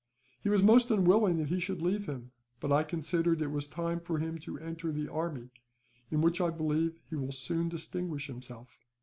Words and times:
He 0.41 0.49
was 0.49 0.63
most 0.63 0.89
unwilling 0.89 1.37
that 1.37 1.49
he 1.49 1.59
should 1.59 1.79
leave 1.83 2.07
him, 2.07 2.31
but 2.59 2.71
I 2.71 2.81
considered 2.81 3.39
it 3.39 3.51
was 3.51 3.67
time 3.67 3.99
for 3.99 4.17
him 4.17 4.39
to 4.39 4.57
enter 4.57 4.91
the 4.91 5.07
army; 5.07 5.51
in 6.09 6.21
which, 6.21 6.41
I 6.41 6.49
believe, 6.49 6.97
he 7.07 7.15
will 7.15 7.31
soon 7.31 7.69
distinguish 7.69 8.25
himself." 8.25 8.79